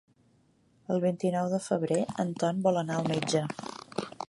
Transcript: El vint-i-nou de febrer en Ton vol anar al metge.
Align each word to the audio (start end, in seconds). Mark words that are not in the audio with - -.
El 0.95 1.01
vint-i-nou 1.03 1.51
de 1.51 1.59
febrer 1.67 1.99
en 2.25 2.33
Ton 2.45 2.65
vol 2.69 2.83
anar 2.85 2.99
al 3.03 3.13
metge. 3.15 3.45